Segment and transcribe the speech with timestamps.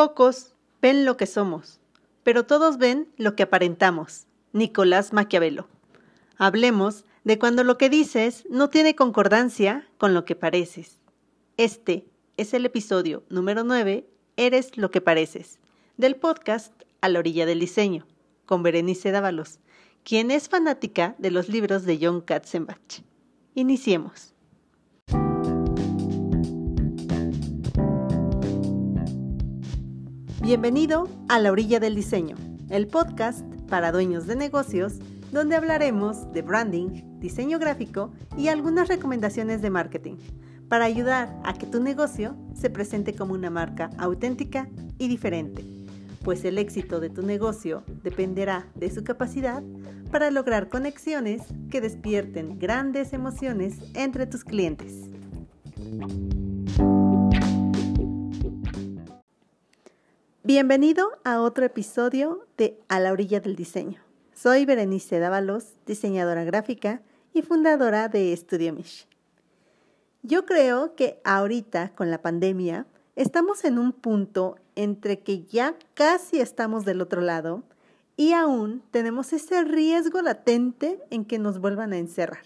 [0.00, 1.78] pocos ven lo que somos,
[2.22, 4.26] pero todos ven lo que aparentamos.
[4.54, 5.68] Nicolás Maquiavelo.
[6.38, 11.00] Hablemos de cuando lo que dices no tiene concordancia con lo que pareces.
[11.58, 12.06] Este
[12.38, 14.08] es el episodio número 9,
[14.38, 15.58] Eres lo que pareces,
[15.98, 16.72] del podcast
[17.02, 18.06] A la orilla del diseño,
[18.46, 19.58] con Berenice Dávalos,
[20.02, 23.02] quien es fanática de los libros de John Katzenbach.
[23.54, 24.32] Iniciemos.
[30.42, 32.34] Bienvenido a La Orilla del Diseño,
[32.70, 34.94] el podcast para dueños de negocios,
[35.32, 40.16] donde hablaremos de branding, diseño gráfico y algunas recomendaciones de marketing
[40.66, 45.62] para ayudar a que tu negocio se presente como una marca auténtica y diferente,
[46.24, 49.62] pues el éxito de tu negocio dependerá de su capacidad
[50.10, 55.10] para lograr conexiones que despierten grandes emociones entre tus clientes.
[60.52, 64.02] Bienvenido a otro episodio de A la orilla del diseño.
[64.34, 69.06] Soy Berenice Dávalos, diseñadora gráfica y fundadora de Studio Mish.
[70.24, 76.40] Yo creo que ahorita con la pandemia estamos en un punto entre que ya casi
[76.40, 77.62] estamos del otro lado
[78.16, 82.42] y aún tenemos ese riesgo latente en que nos vuelvan a encerrar.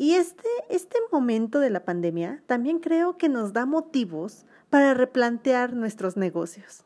[0.00, 5.74] Y este, este momento de la pandemia también creo que nos da motivos para replantear
[5.74, 6.84] nuestros negocios.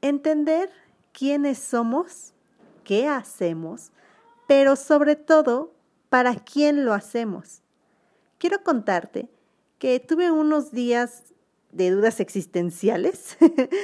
[0.00, 0.68] Entender
[1.12, 2.34] quiénes somos,
[2.82, 3.92] qué hacemos,
[4.48, 5.74] pero sobre todo,
[6.08, 7.62] para quién lo hacemos.
[8.38, 9.28] Quiero contarte
[9.78, 11.22] que tuve unos días
[11.70, 13.36] de dudas existenciales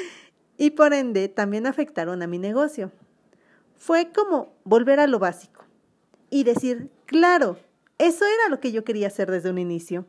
[0.58, 2.90] y por ende también afectaron a mi negocio.
[3.76, 5.64] Fue como volver a lo básico
[6.30, 7.58] y decir, claro,
[7.98, 10.06] eso era lo que yo quería hacer desde un inicio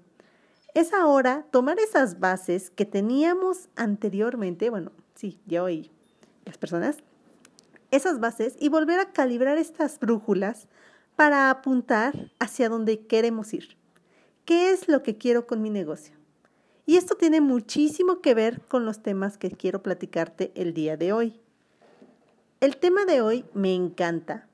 [0.74, 5.92] es ahora tomar esas bases que teníamos anteriormente, bueno, sí, yo y
[6.46, 6.98] las personas,
[7.92, 10.68] esas bases y volver a calibrar estas brújulas
[11.16, 13.78] para apuntar hacia donde queremos ir.
[14.46, 16.16] ¿Qué es lo que quiero con mi negocio?
[16.86, 21.14] Y esto tiene muchísimo que ver con los temas que quiero platicarte el día de
[21.14, 21.40] hoy.
[22.62, 24.48] El tema de hoy me encanta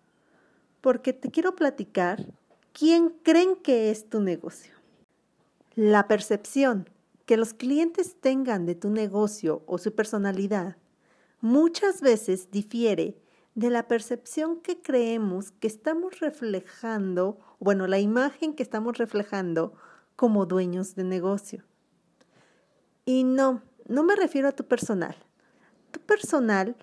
[0.82, 2.26] porque te quiero platicar
[2.78, 4.74] quién creen que es tu negocio.
[5.76, 6.90] La percepción
[7.26, 10.76] que los clientes tengan de tu negocio o su personalidad
[11.40, 13.18] muchas veces difiere
[13.56, 19.74] de la percepción que creemos que estamos reflejando, bueno, la imagen que estamos reflejando
[20.18, 21.64] como dueños de negocio.
[23.06, 25.16] Y no, no me refiero a tu personal.
[25.92, 26.76] Tu personal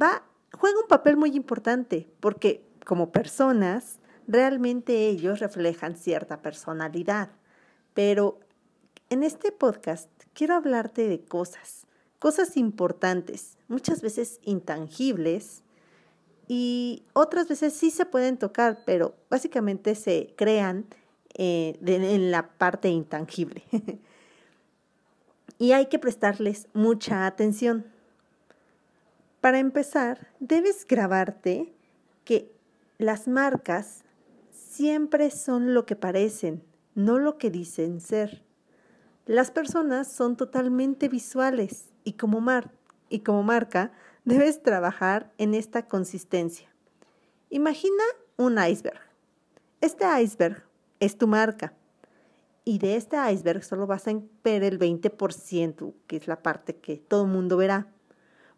[0.00, 0.22] va
[0.56, 7.30] juega un papel muy importante porque como personas realmente ellos reflejan cierta personalidad.
[7.94, 8.40] Pero
[9.10, 11.86] en este podcast quiero hablarte de cosas,
[12.18, 15.62] cosas importantes, muchas veces intangibles
[16.48, 20.86] y otras veces sí se pueden tocar, pero básicamente se crean
[21.34, 23.62] eh, en la parte intangible.
[25.58, 27.86] y hay que prestarles mucha atención.
[29.40, 31.72] Para empezar, debes grabarte
[32.24, 32.52] que
[32.98, 34.04] las marcas
[34.72, 38.42] siempre son lo que parecen no lo que dicen ser.
[39.26, 42.42] Las personas son totalmente visuales y como,
[43.08, 43.92] y como marca
[44.24, 46.68] debes trabajar en esta consistencia.
[47.50, 48.02] Imagina
[48.36, 49.00] un iceberg.
[49.80, 50.64] Este iceberg
[51.00, 51.74] es tu marca
[52.64, 56.96] y de este iceberg solo vas a ver el 20%, que es la parte que
[56.96, 57.88] todo el mundo verá.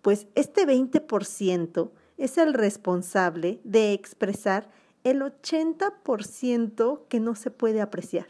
[0.02, 4.70] Pues este 20% es el responsable de expresar
[5.04, 8.26] el 80% que no se puede apreciar.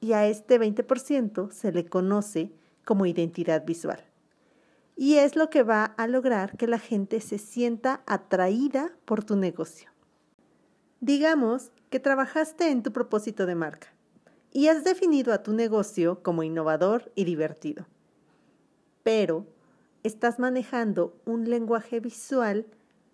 [0.00, 2.52] Y a este 20% se le conoce
[2.84, 4.02] como identidad visual.
[4.94, 9.36] Y es lo que va a lograr que la gente se sienta atraída por tu
[9.36, 9.90] negocio.
[11.00, 13.88] Digamos que trabajaste en tu propósito de marca
[14.52, 17.86] y has definido a tu negocio como innovador y divertido.
[19.02, 19.46] Pero
[20.02, 22.66] estás manejando un lenguaje visual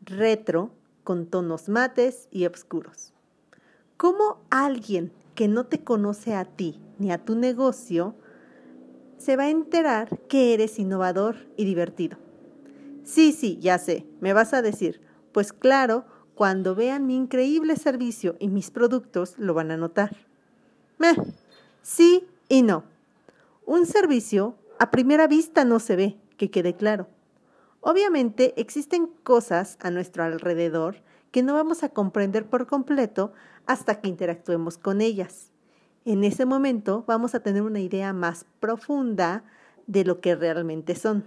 [0.02, 0.70] retro
[1.04, 3.12] con tonos mates y oscuros.
[3.96, 8.14] ¿Cómo alguien que no te conoce a ti ni a tu negocio
[9.18, 12.18] se va a enterar que eres innovador y divertido?
[13.04, 15.00] Sí, sí, ya sé, me vas a decir,
[15.32, 16.04] pues claro,
[16.34, 20.16] cuando vean mi increíble servicio y mis productos lo van a notar.
[20.98, 21.16] Meh,
[21.82, 22.84] sí y no.
[23.66, 27.06] Un servicio a primera vista no se ve, que quede claro.
[27.84, 31.02] Obviamente existen cosas a nuestro alrededor
[31.32, 33.32] que no vamos a comprender por completo
[33.66, 35.50] hasta que interactuemos con ellas.
[36.04, 39.42] En ese momento vamos a tener una idea más profunda
[39.88, 41.24] de lo que realmente son.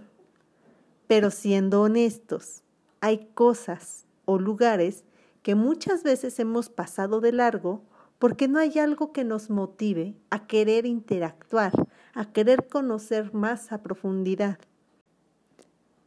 [1.07, 2.63] Pero siendo honestos,
[3.01, 5.03] hay cosas o lugares
[5.43, 7.83] que muchas veces hemos pasado de largo
[8.17, 11.73] porque no hay algo que nos motive a querer interactuar,
[12.13, 14.57] a querer conocer más a profundidad.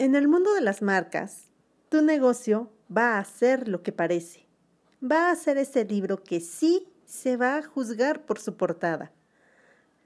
[0.01, 1.49] En el mundo de las marcas,
[1.89, 4.47] tu negocio va a ser lo que parece.
[5.03, 9.11] Va a ser ese libro que sí se va a juzgar por su portada.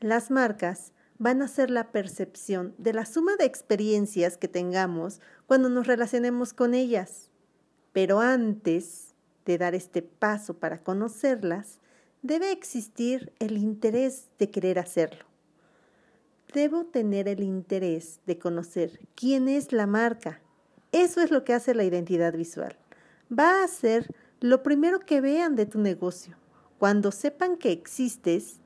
[0.00, 5.68] Las marcas van a ser la percepción de la suma de experiencias que tengamos cuando
[5.68, 7.28] nos relacionemos con ellas.
[7.92, 11.80] Pero antes de dar este paso para conocerlas,
[12.22, 15.31] debe existir el interés de querer hacerlo.
[16.52, 20.40] Debo tener el interés de conocer quién es la marca.
[20.92, 22.76] Eso es lo que hace la identidad visual.
[23.30, 26.36] Va a ser lo primero que vean de tu negocio.
[26.78, 28.60] Cuando sepan que existes,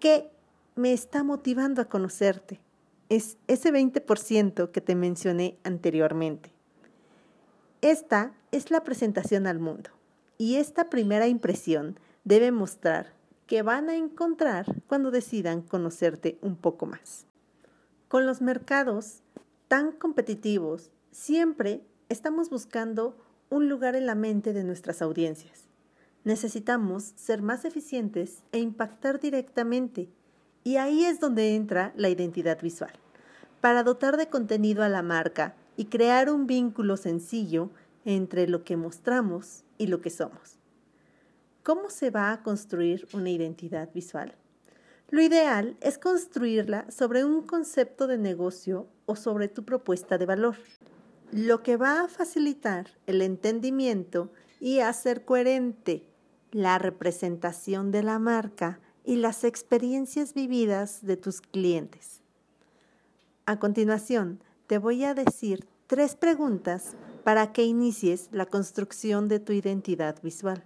[0.00, 0.30] que
[0.74, 2.60] me está motivando a conocerte.
[3.08, 6.52] Es ese 20% que te mencioné anteriormente.
[7.82, 9.90] Esta es la presentación al mundo
[10.38, 13.12] y esta primera impresión debe mostrar
[13.52, 17.26] que van a encontrar cuando decidan conocerte un poco más.
[18.08, 19.20] Con los mercados
[19.68, 23.14] tan competitivos, siempre estamos buscando
[23.50, 25.68] un lugar en la mente de nuestras audiencias.
[26.24, 30.08] Necesitamos ser más eficientes e impactar directamente
[30.64, 32.94] y ahí es donde entra la identidad visual,
[33.60, 37.68] para dotar de contenido a la marca y crear un vínculo sencillo
[38.06, 40.61] entre lo que mostramos y lo que somos.
[41.62, 44.34] ¿Cómo se va a construir una identidad visual?
[45.10, 50.56] Lo ideal es construirla sobre un concepto de negocio o sobre tu propuesta de valor,
[51.30, 56.08] lo que va a facilitar el entendimiento y hacer coherente
[56.50, 62.22] la representación de la marca y las experiencias vividas de tus clientes.
[63.46, 69.52] A continuación, te voy a decir tres preguntas para que inicies la construcción de tu
[69.52, 70.64] identidad visual.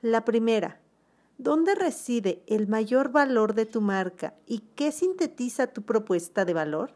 [0.00, 0.80] La primera,
[1.38, 6.92] ¿dónde reside el mayor valor de tu marca y qué sintetiza tu propuesta de valor?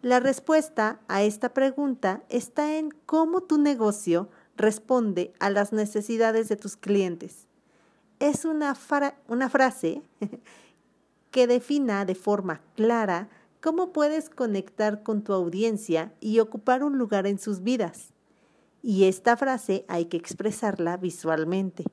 [0.00, 6.56] La respuesta a esta pregunta está en cómo tu negocio responde a las necesidades de
[6.56, 7.46] tus clientes
[8.22, 8.76] es una,
[9.26, 10.02] una frase
[11.32, 13.28] que defina de forma clara
[13.60, 18.12] cómo puedes conectar con tu audiencia y ocupar un lugar en sus vidas.
[18.80, 21.84] Y esta frase hay que expresarla visualmente.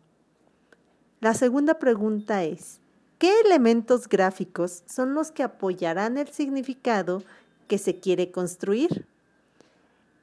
[1.22, 2.80] La segunda pregunta es,
[3.18, 7.24] ¿qué elementos gráficos son los que apoyarán el significado
[7.68, 9.06] que se quiere construir?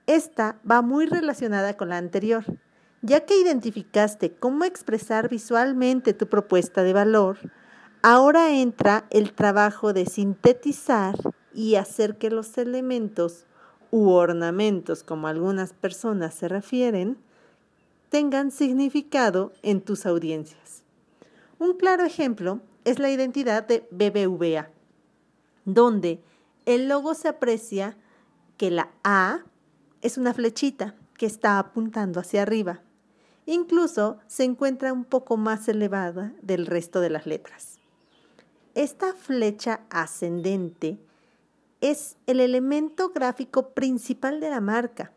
[0.06, 2.44] Esta va muy relacionada con la anterior.
[3.02, 7.40] Ya que identificaste cómo expresar visualmente tu propuesta de valor,
[8.00, 11.14] ahora entra el trabajo de sintetizar
[11.52, 13.44] y hacer que los elementos
[13.90, 17.18] u ornamentos, como algunas personas se refieren,
[18.08, 20.85] tengan significado en tus audiencias.
[21.58, 24.70] Un claro ejemplo es la identidad de BBVA,
[25.64, 26.20] donde
[26.64, 27.96] el logo se aprecia
[28.56, 29.44] que la A
[30.02, 32.82] es una flechita que está apuntando hacia arriba
[33.46, 37.78] Incluso se encuentra un poco más elevada del resto de las letras.
[38.74, 40.98] Esta flecha ascendente
[41.80, 45.12] es el elemento gráfico principal de la marca,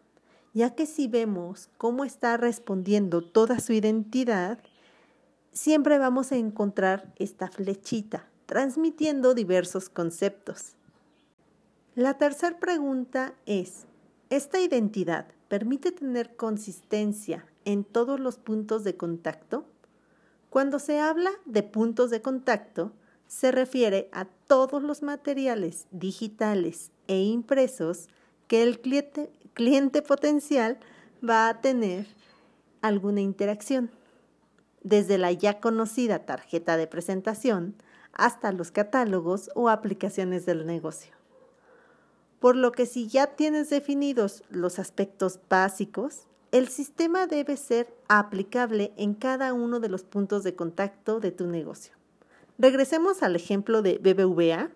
[0.53, 4.59] ya que si vemos cómo está respondiendo toda su identidad,
[5.59, 10.77] siempre vamos a encontrar esta flechita, transmitiendo diversos conceptos.
[11.95, 13.85] La tercera pregunta es,
[14.29, 19.65] ¿esta identidad permite tener consistencia en todos los puntos de contacto?
[20.49, 22.93] Cuando se habla de puntos de contacto,
[23.27, 28.07] se refiere a todos los materiales digitales e impresos
[28.47, 30.79] que el cliente, cliente potencial
[31.21, 32.07] va a tener
[32.81, 33.91] alguna interacción,
[34.83, 37.75] desde la ya conocida tarjeta de presentación
[38.13, 41.13] hasta los catálogos o aplicaciones del negocio.
[42.39, 48.91] Por lo que si ya tienes definidos los aspectos básicos, el sistema debe ser aplicable
[48.97, 51.93] en cada uno de los puntos de contacto de tu negocio.
[52.57, 54.71] Regresemos al ejemplo de BBVA.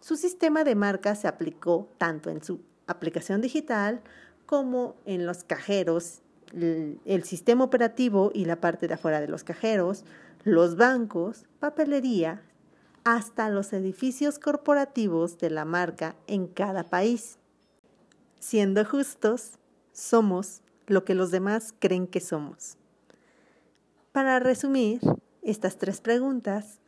[0.00, 4.02] Su sistema de marca se aplicó tanto en su aplicación digital
[4.46, 6.22] como en los cajeros,
[6.54, 10.04] el, sistema operativo y la parte de afuera de los cajeros,
[10.44, 12.42] los bancos, papelería,
[13.04, 17.38] hasta los edificios corporativos de la marca en cada país.
[18.38, 19.58] Siendo justos,
[19.92, 22.76] somos lo que los demás creen que somos.
[24.12, 25.00] Para resumir
[25.42, 26.80] estas tres preguntas,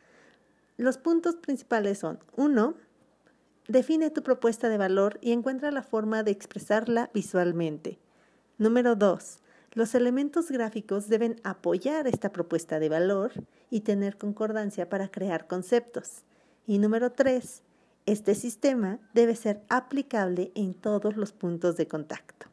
[0.77, 2.75] los puntos principales son, uno,
[3.69, 7.99] define tu propuesta de valor y encuentra la forma de expresarla visualmente.
[8.59, 9.41] Número 2.
[9.77, 13.33] Los elementos gráficos deben apoyar esta propuesta de valor
[13.69, 16.25] y tener concordancia para crear conceptos.
[16.67, 17.63] Y número 3.
[18.07, 22.47] Este sistema debe ser aplicable en todos los puntos de contacto.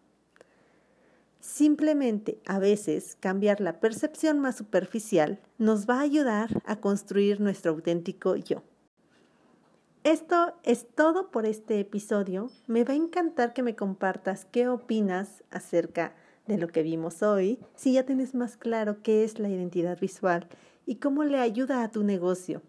[1.40, 7.72] Simplemente a veces cambiar la percepción más superficial nos va a ayudar a construir nuestro
[7.72, 8.64] auténtico yo.
[10.04, 12.52] Esto es todo por este episodio.
[12.68, 17.60] Me va a encantar que me compartas qué opinas acerca de lo que vimos hoy,
[17.76, 20.48] si ya tienes más claro qué es la identidad visual
[20.86, 22.62] y cómo le ayuda a tu negocio.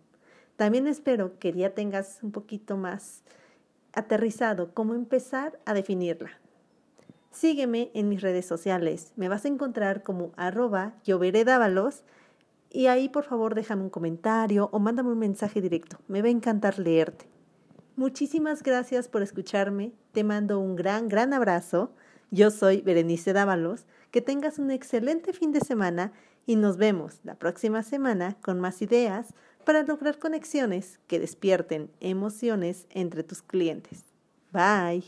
[0.57, 3.23] También espero que ya tengas un poquito más
[3.93, 6.31] aterrizado cómo empezar a definirla.
[7.31, 9.13] Sígueme en mis redes sociales.
[9.17, 10.95] Me vas a encontrar como arroba
[12.71, 15.99] y ahí por favor déjame un comentario o mándame un mensaje directo.
[16.07, 17.27] Me va a encantar leerte.
[17.97, 19.93] Muchísimas gracias por escucharme.
[20.13, 21.93] Te mando un gran, gran abrazo.
[22.31, 23.87] Yo soy Berenice Dávalos.
[24.11, 26.13] Que tengas un excelente fin de semana
[26.47, 32.87] y nos vemos la próxima semana con más ideas para lograr conexiones que despierten emociones
[32.91, 34.05] entre tus clientes.
[34.53, 35.05] Bye.